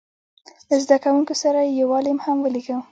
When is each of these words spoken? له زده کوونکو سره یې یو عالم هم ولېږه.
له 0.69 0.75
زده 0.83 0.97
کوونکو 1.03 1.33
سره 1.43 1.59
یې 1.65 1.71
یو 1.81 1.89
عالم 1.95 2.17
هم 2.25 2.37
ولېږه. 2.41 2.77